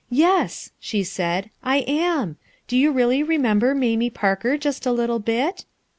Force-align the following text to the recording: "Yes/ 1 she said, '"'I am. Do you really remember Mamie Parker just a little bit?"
"Yes/ 0.09 0.69
1 0.69 0.73
she 0.79 1.03
said, 1.03 1.51
'"'I 1.63 1.75
am. 1.87 2.37
Do 2.67 2.75
you 2.75 2.91
really 2.91 3.21
remember 3.21 3.75
Mamie 3.75 4.09
Parker 4.09 4.57
just 4.57 4.87
a 4.87 4.91
little 4.91 5.19
bit?" 5.19 5.65